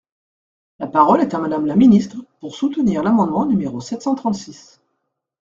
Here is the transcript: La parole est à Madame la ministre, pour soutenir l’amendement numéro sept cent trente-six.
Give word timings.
La 0.79 0.87
parole 0.87 1.21
est 1.21 1.35
à 1.35 1.37
Madame 1.37 1.67
la 1.67 1.75
ministre, 1.75 2.17
pour 2.39 2.55
soutenir 2.55 3.03
l’amendement 3.03 3.45
numéro 3.45 3.79
sept 3.81 4.01
cent 4.01 4.15
trente-six. 4.15 4.81